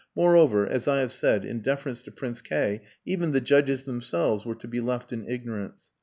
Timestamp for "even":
3.05-3.33